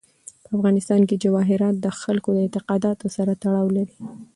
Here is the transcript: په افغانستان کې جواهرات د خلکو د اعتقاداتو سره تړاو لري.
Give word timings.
په 0.43 0.49
افغانستان 0.57 1.01
کې 1.09 1.21
جواهرات 1.23 1.75
د 1.79 1.87
خلکو 2.01 2.29
د 2.33 2.37
اعتقاداتو 2.43 3.05
سره 3.15 3.31
تړاو 3.41 3.67
لري. 3.77 3.95